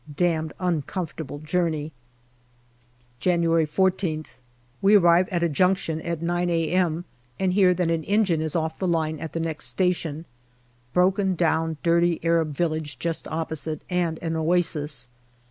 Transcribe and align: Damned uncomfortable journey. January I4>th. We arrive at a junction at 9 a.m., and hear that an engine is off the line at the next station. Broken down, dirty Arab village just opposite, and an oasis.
Damned 0.15 0.53
uncomfortable 0.59 1.37
journey. 1.37 1.91
January 3.19 3.67
I4>th. 3.67 4.39
We 4.81 4.95
arrive 4.95 5.29
at 5.29 5.43
a 5.43 5.47
junction 5.47 6.01
at 6.01 6.23
9 6.23 6.49
a.m., 6.49 7.05
and 7.39 7.53
hear 7.53 7.75
that 7.75 7.91
an 7.91 8.03
engine 8.05 8.41
is 8.41 8.55
off 8.55 8.79
the 8.79 8.87
line 8.87 9.19
at 9.19 9.33
the 9.33 9.39
next 9.39 9.67
station. 9.67 10.25
Broken 10.91 11.35
down, 11.35 11.77
dirty 11.83 12.19
Arab 12.23 12.51
village 12.55 12.97
just 12.97 13.27
opposite, 13.27 13.83
and 13.91 14.17
an 14.23 14.35
oasis. 14.35 15.07